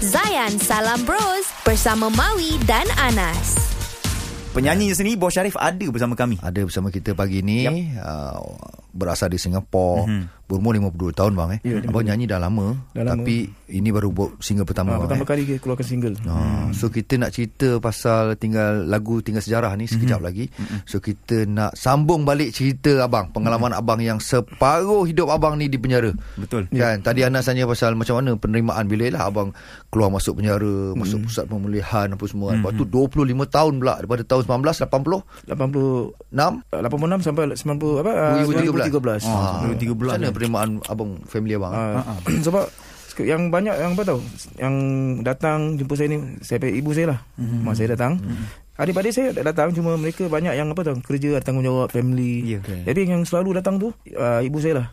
[0.00, 3.76] Zayan Salam Bros bersama Maui dan Anas.
[4.56, 6.40] Penyanyi sendiri Bos Syarif ada bersama kami.
[6.40, 8.00] Ada bersama kita pagi ni yep.
[8.00, 8.40] uh,
[8.92, 10.04] berasal di Singapura.
[10.04, 10.24] Mhm.
[10.44, 11.60] Berumur 52 tahun bang eh.
[11.62, 13.22] Ya, abang nyanyi dah lama, Dah lama.
[13.22, 15.02] tapi ini baru buat single pertama Ha, bang.
[15.06, 15.28] pertama eh.
[15.30, 16.14] kali keluarkan single.
[16.20, 16.34] Ha,
[16.72, 20.26] so kita nak cerita pasal tinggal lagu tinggal sejarah ni sekejap Mhm.
[20.26, 20.50] lagi.
[20.84, 23.78] So kita nak sambung balik cerita abang, pengalaman Mhm.
[23.78, 26.10] abang yang separuh hidup abang ni di penjara.
[26.34, 26.66] Betul.
[26.68, 29.54] Kan tadi Anas tanya pasal macam mana penerimaan bila lah abang
[29.86, 32.58] keluar masuk penjara, masuk pusat pemulihan apa semua.
[32.58, 38.10] Lepas tu 25 tahun pula daripada tahun 1980 80 6 86 sampai 90 apa?
[38.10, 38.79] ah, 2013.
[38.88, 39.26] 2013.
[39.28, 41.72] Ah, 2013 Macam mana penerimaan abang family abang?
[41.74, 42.16] Ah,
[42.46, 42.64] sebab
[43.20, 44.20] yang banyak yang apa tahu
[44.56, 44.74] yang
[45.20, 47.20] datang jumpa saya ni saya ibu saya lah.
[47.36, 47.68] Mhm.
[47.68, 48.16] Mak saya datang.
[48.80, 52.56] Adik-adik saya tak datang cuma mereka banyak yang apa tahu kerja tanggungjawab family.
[52.56, 52.64] Ya.
[52.64, 52.88] Okey.
[52.88, 54.86] Jadi yang selalu datang tu uh, ibu saya lah.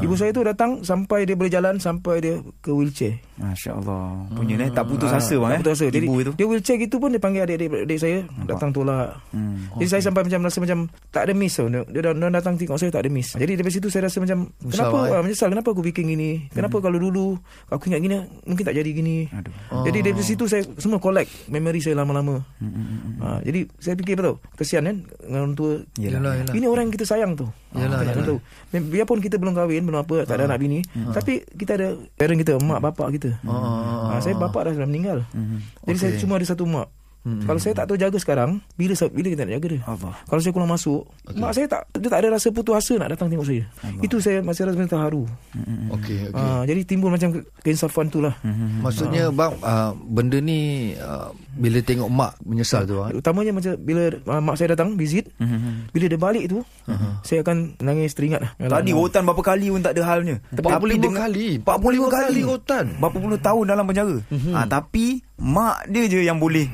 [0.00, 3.20] Ibu saya tu datang sampai dia boleh jalan sampai dia ke wheelchair.
[3.36, 4.24] Masya Allah.
[4.32, 4.70] Punya eh.
[4.72, 5.60] Tak putus asa bang tak eh.
[5.60, 5.86] putus asa.
[5.92, 6.32] Jadi Ibu itu.
[6.40, 9.20] dia wheelchair gitu pun dia panggil adik-adik adik saya datang tolak.
[9.34, 9.68] Hmm.
[9.76, 10.78] Jadi saya sampai macam rasa macam
[11.12, 11.68] tak ada miss tau.
[11.68, 13.36] Dia, dia, dia datang tengok saya tak ada miss.
[13.36, 15.12] Jadi dari situ saya rasa macam Menyesal, kenapa eh?
[15.12, 16.30] ah, menyesal kenapa aku bikin gini?
[16.48, 17.36] Kenapa kalau dulu
[17.68, 18.16] aku ingat gini
[18.48, 19.28] mungkin tak jadi gini.
[19.34, 19.52] Aduh.
[19.84, 22.40] Jadi dari situ saya semua collect memory saya lama-lama.
[22.62, 24.38] Hmm, Ha, jadi saya fikir tau?
[24.54, 25.82] Kesian kan dengan orang tua.
[25.98, 26.54] Yelah, yelah.
[26.54, 27.50] Ini orang yang kita sayang tu.
[27.72, 28.22] Yelah, Ah, yelah.
[28.22, 28.38] tahu.
[28.70, 32.38] Dan Biarpun kita belum kahwin, belum apa, tak ada anak bini, tapi kita ada parent
[32.38, 33.42] kita, mak bapak kita.
[33.42, 35.26] Ah, Ah, saya bapak dah dah meninggal.
[35.82, 36.20] Jadi saya Okey.
[36.22, 36.86] cuma ada satu mak.
[37.24, 39.80] Kalau saya tak tahu jaga sekarang, bila bila kita nak jaga dia?
[39.86, 40.12] Allah.
[40.22, 43.26] Kalau saya keluar masuk, mak saya tak dia tak ada rasa putus asa nak datang
[43.26, 43.64] tengok saya.
[43.98, 45.24] Itu saya masih rasa terharu.
[45.90, 46.36] Okey, okey.
[46.36, 48.36] Ah, jadi timbul macam ke- keinsafan tu lah.
[48.78, 50.60] Maksudnya bang uh, benda ni
[50.94, 53.08] uh, bila tengok mak menyesal tu ah.
[53.08, 55.32] Utamanya macam bila uh, mak saya datang visit,
[55.90, 56.60] bila dia balik tu,
[57.22, 58.52] saya akan nangis teringat lah.
[58.60, 60.36] Tadi rotan berapa kali pun tak ada halnya.
[60.52, 60.60] 45
[61.14, 61.64] kali 45
[62.10, 64.16] kali rotan Berapa puluh tahun dalam penjara.
[64.52, 66.68] Ah, tapi mak dia je yang boleh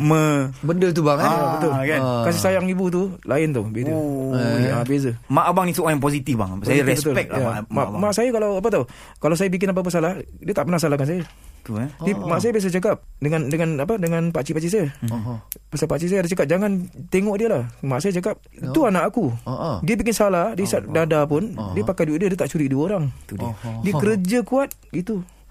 [0.00, 1.70] me Benda tu bang eh Ah, Betul.
[1.78, 2.00] kan?
[2.00, 2.22] Ah.
[2.24, 3.92] Kasih sayang ibu tu lain tu beza.
[3.92, 4.72] Oh, eh.
[4.72, 5.12] ah, beza.
[5.26, 6.50] Mak abang ni seorang yang positif bang.
[6.62, 7.36] Saya Betul, respect betul.
[7.38, 7.60] lah Ya.
[7.60, 8.00] mak, mak, abang.
[8.00, 8.84] mak saya kalau apa tahu,
[9.18, 11.22] kalau saya bikin apa-apa salah, dia tak pernah salahkan saya.
[11.60, 11.92] tu eh.
[12.00, 14.86] Dia, mak saya biasa cakap dengan dengan apa dengan pak cik pak cik saya.
[15.06, 15.36] Oh.
[15.68, 16.70] Pasal pak cik saya ada cakap jangan
[17.06, 17.62] tengok dia lah.
[17.80, 19.28] Mak saya cakap itu anak aku.
[19.44, 19.76] Oh, oh.
[19.80, 22.82] Dia bikin salah, dia isap dada pun, dia pakai duit dia dia tak curi dua
[22.90, 23.12] orang.
[23.24, 23.52] Tu dia.
[23.82, 24.72] Dia kerja kuat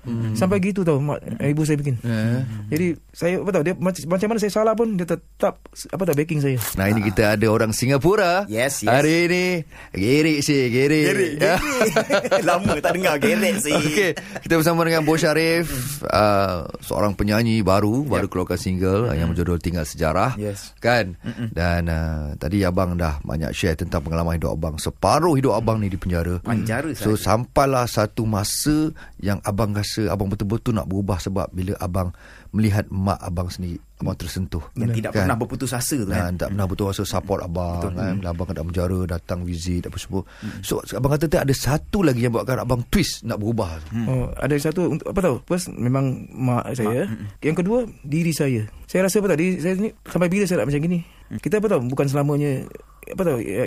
[0.02, 0.36] gitu.
[0.36, 2.00] Sampai gitu tau mak, ibu saya bikin.
[2.02, 2.42] Eh.
[2.72, 6.16] Jadi saya apa tahu dia macam, macam mana saya salah pun dia tetap apa tahu
[6.16, 6.58] backing saya.
[6.76, 8.90] Nah ini kita ada orang Singapura Yes, yes.
[8.90, 9.46] Hari ni
[9.92, 11.60] Gerik si Gerik Gerek, gerek.
[12.48, 13.76] Lama tak dengar gerek sih.
[13.76, 14.12] Okey,
[14.48, 15.68] kita bersama dengan Bo Syarif,
[16.08, 20.40] uh, seorang penyanyi baru, baru keluarkan single uh, yang berjudul Tinggal Sejarah.
[20.40, 20.72] Yes.
[20.80, 21.20] Kan?
[21.52, 24.76] Dan uh, tadi abang dah banyak share tentang pengalaman hidup abang.
[24.80, 26.40] Separuh hidup abang ni di penjara.
[26.40, 27.36] Penjara So sahaja.
[27.36, 32.16] sampailah satu masa yang abang rasa abang betul-betul nak berubah sebab bila abang
[32.56, 34.64] melihat mak abang sendiri, abang tersentuh.
[34.78, 35.26] Yang tidak Kan?
[35.26, 36.38] pernah berputus asa tu kan.
[36.40, 37.94] Tak pernah betul rasa support abang Betul.
[38.00, 38.14] kan.
[38.22, 40.22] Bila abang kat dalam penjara datang visit apa semua.
[40.64, 43.82] So abang kata tak ada satu lagi yang buatkan abang twist nak berubah.
[43.92, 44.08] Hmm.
[44.08, 45.36] Oh, ada satu untuk apa tahu?
[45.50, 47.10] First memang mak saya.
[47.44, 48.64] Yang kedua diri saya.
[48.88, 51.00] Saya rasa apa tahu diri saya ni sampai bila saya nak macam gini.
[51.42, 52.66] Kita apa tahu bukan selamanya
[53.10, 53.66] apa tahu ya,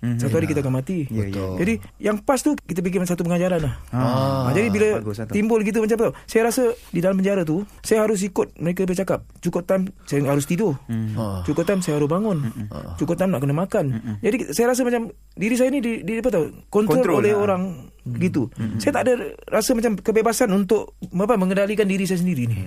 [0.00, 1.04] hidup satu hari kita akan mati.
[1.08, 1.46] Ya, ya.
[1.56, 3.74] Jadi yang pas tu kita fikir satu pengajaran lah.
[3.90, 5.32] Ah, Ha, jadi bila bagus, satu.
[5.32, 6.12] timbul gitu macam tahu?
[6.24, 9.26] Saya rasa di dalam penjara tu saya harus ikut mereka bercakap.
[9.38, 10.78] Cukup time saya harus tidur.
[11.14, 11.42] Ah.
[11.42, 12.46] Cukup time saya harus bangun.
[12.94, 13.84] Cukup time nak kena makan.
[14.18, 16.44] Jadi saya rasa macam diri saya ni di, di apa tahu?
[16.68, 17.42] Kontrol, Kontrol oleh lah.
[17.42, 17.62] orang
[18.08, 18.48] gitu.
[18.78, 19.12] Saya tak ada
[19.46, 22.58] rasa macam kebebasan untuk apa mengendalikan diri saya sendiri ni.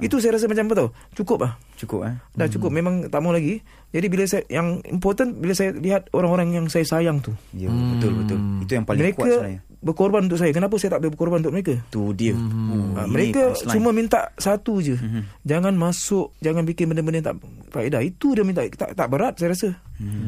[0.00, 0.88] Itu saya rasa macam apa tahu?
[1.16, 1.52] Cukup lah.
[1.74, 2.14] Cukup eh.
[2.34, 3.60] Dah cukup memang tak mau lagi.
[3.94, 7.30] Jadi bila saya yang important bila saya lihat orang-orang yang saya sayang tu.
[7.54, 8.38] Ya, betul betul.
[8.66, 9.60] Itu yang paling mereka kuat sebenarnya.
[9.84, 10.50] berkorban untuk saya.
[10.50, 11.74] Kenapa saya tak boleh berkorban untuk mereka?
[11.92, 12.34] Tu dia.
[12.34, 14.96] Ha, ini mereka cuma minta satu je.
[15.46, 17.38] Jangan masuk, jangan bikin benda-benda yang tak
[17.70, 18.00] faedah.
[18.02, 19.68] Itu dia minta tak tak berat saya rasa.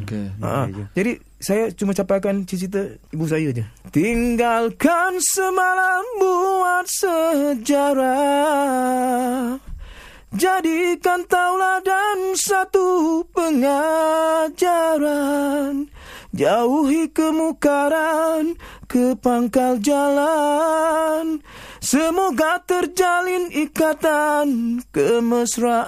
[0.05, 0.31] Okey.
[0.43, 3.63] Ha, jadi saya cuma capaikan cita-cita ibu saya je.
[3.95, 8.35] Tinggalkan semalam buat sejarah.
[10.35, 14.51] Jadikan tauladan satu pengajaran.
[16.35, 18.59] Jauhi kemukaran
[18.91, 21.39] ke pangkal jalan.
[21.79, 25.87] Semoga terjalin ikatan kemesraan.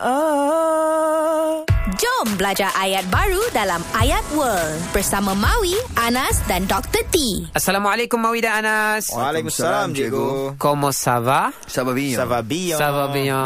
[1.99, 7.03] Jom belajar ayat baru dalam Ayat World bersama Maui, Anas dan Dr.
[7.11, 7.43] T.
[7.50, 9.11] Assalamualaikum Mawi dan Anas.
[9.11, 10.55] Waalaikumsalam cikgu.
[10.62, 11.50] Comment ça va?
[11.67, 12.15] Ça va bien.
[12.15, 12.79] Ça va bien.
[12.79, 13.43] Ça va bien.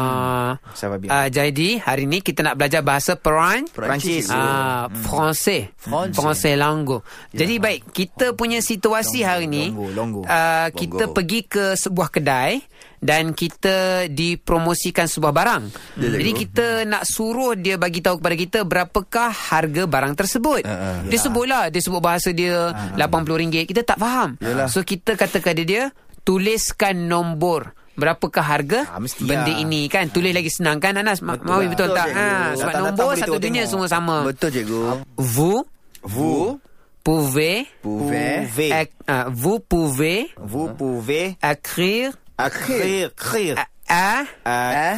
[0.77, 1.09] Ça va bien.
[1.09, 3.65] Uh, jadi hari ni kita nak belajar bahasa Peran.
[3.73, 4.29] Perancis.
[4.29, 5.73] Ah, Francais.
[5.81, 6.13] Francais.
[6.13, 7.01] Francais Langgo.
[7.33, 10.21] Jadi baik, kita punya situasi hari ni Longo, longo.
[10.29, 12.61] Uh, kita pergi ke sebuah kedai
[13.03, 15.63] dan kita dipromosikan sebuah barang.
[15.97, 20.63] Ya, Jadi kita nak suruh dia bagi tahu kepada kita berapakah harga barang tersebut.
[20.63, 23.67] Ah, Dia sebutlah, dia sebut bahasa dia RM80.
[23.67, 24.39] Kita tak faham.
[24.67, 25.91] So kita kata kepada dia,
[26.23, 29.59] tuliskan nombor berapakah harga Ah, mesti benda lah.
[29.59, 30.09] ini kan.
[30.09, 31.21] Tulis lagi senang kan Anas?
[31.21, 32.07] Ma- Mawi betul, Betul, tak?
[32.07, 32.17] cikgu.
[32.17, 33.71] Ha, sebab Datang-datang nombor boleh satu dunia tengok.
[33.75, 34.17] semua sama.
[34.25, 34.81] Betul cikgu.
[35.19, 35.59] Vous
[36.03, 36.59] Vous
[37.03, 43.57] pouvez pouvez Ac- ah, vous pouvez vous pouvez écrire écrire écrire
[43.89, 44.25] à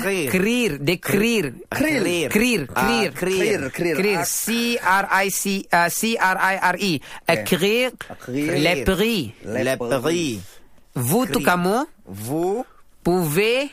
[0.06, 2.26] écrire écrire d'écrire Écrire.
[2.30, 3.66] écrire Ah, écrire écrire.
[3.66, 3.98] Écrire.
[3.98, 6.92] écrire C R I C uh, C R I R I
[7.26, 8.52] écrire Écrire.
[8.58, 10.40] les prix les prix
[10.94, 12.64] vous tout kamu vous.
[13.04, 13.68] pouvez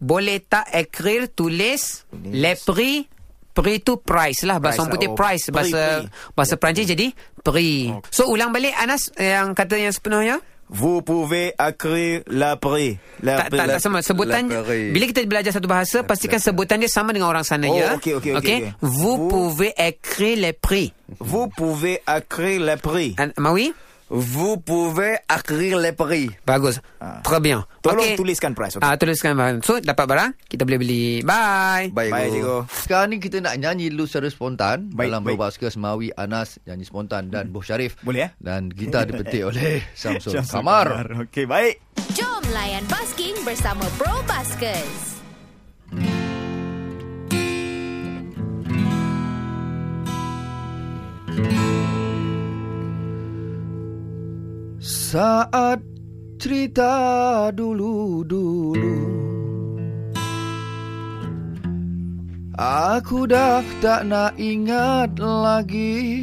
[0.00, 3.04] boleh tak écrire tulis les prix
[3.52, 5.12] prix tu price lah bahasa orang putih.
[5.12, 5.52] Oh, price.
[5.52, 7.12] Prix, bahasa bahasa Perancis jadi
[7.44, 7.92] prix.
[8.08, 10.40] So ulang balik Anas yang kata yang sepenuhnya
[10.70, 14.62] vous pouvez écrire le prix le tak, tak, tak sama sebutan la
[14.94, 18.14] bila kita belajar satu bahasa pastikan sebutan dia sama dengan orang sana Oh, ya okey,
[18.16, 18.74] okey, okey, okey.
[18.78, 20.94] vous, Vous- pouvez écrire les prix.
[21.18, 23.18] Vous pouvez écrire le prix.
[23.36, 23.74] Mawi
[24.10, 26.34] Vous pouvez écrire les prix.
[26.42, 26.82] bagus
[27.22, 27.78] très bien Ah.
[27.80, 28.18] Tolong Okey.
[28.18, 28.84] tuliskan price okay?
[28.84, 29.62] Ah, tuliskan barang.
[29.62, 31.04] So, dapat barang, kita boleh beli.
[31.22, 31.88] Bye.
[31.88, 32.58] Baik, Baik, cikgu.
[32.68, 35.38] Sekarang ni kita nak nyanyi dulu secara spontan Baik, dalam baik.
[35.38, 37.96] berbahasa Semawi Anas nyanyi spontan dan Boh Syarif.
[38.02, 38.30] Boleh, eh?
[38.36, 40.86] Dan kita dipetik oleh Samsul Syamsul Kamar.
[41.24, 41.80] Okey, baik.
[42.12, 45.19] Jom layan basking bersama Bro Baskers.
[55.10, 55.82] Saat
[56.38, 56.94] cerita
[57.50, 58.94] dulu-dulu.
[62.54, 66.22] Aku dah tak nak ingat lagi.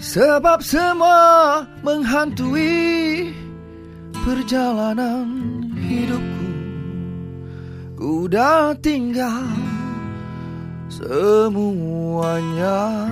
[0.00, 3.28] Sebab semua menghantui
[4.24, 5.28] perjalanan
[5.76, 6.48] hidupku.
[7.92, 9.52] Ku dah tinggal
[10.88, 13.04] semuanya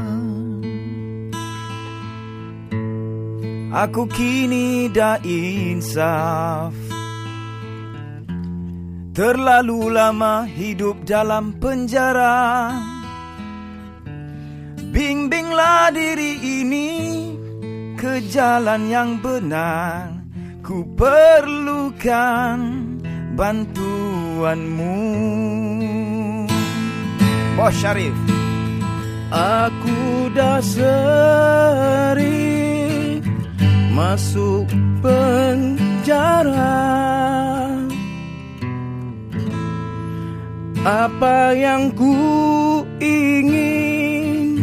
[3.74, 6.70] Aku kini dah insaf.
[9.10, 12.70] Terlalu lama hidup dalam penjara.
[14.94, 16.90] Bimbinglah diri ini
[17.98, 20.22] ke jalan yang benar.
[20.62, 22.58] Ku perlukan
[23.34, 25.02] bantuanmu.
[27.58, 28.14] Bos Syarif.
[29.34, 32.43] Aku dah sering
[33.94, 34.66] masuk
[34.98, 36.82] penjara.
[40.84, 44.60] Apa yang ku ingin?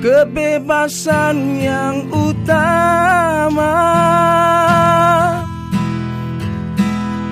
[0.00, 3.76] Kebebasan yang utama.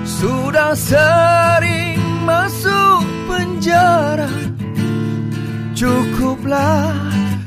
[0.05, 1.97] Sudah sering
[2.27, 4.29] masuk penjara.
[5.73, 6.93] Cukuplah,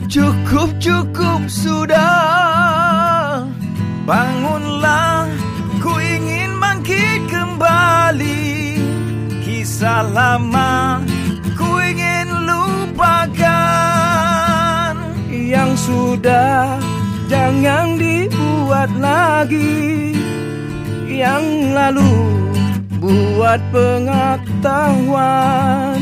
[0.08, 2.71] cukup-cukup sudah
[16.12, 16.76] sudah
[17.32, 20.12] jangan dibuat lagi.
[21.08, 22.12] Yang lalu
[23.00, 25.96] buat pengetahuan.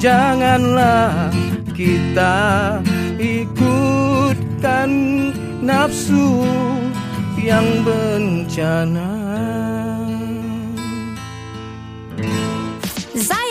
[0.00, 1.28] Janganlah
[1.76, 2.80] kita
[3.20, 4.88] ikutkan
[5.60, 6.48] nafsu
[7.36, 9.19] yang bencana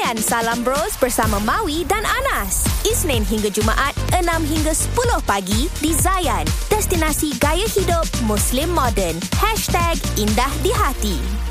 [0.10, 2.66] Zayan Salam Bros bersama Maui dan Anas.
[2.82, 6.50] Isnin hingga Jumaat 6 hingga 10 pagi di Zayan.
[6.66, 9.22] Destinasi gaya hidup Muslim modern.
[10.18, 11.49] #IndahDiHati.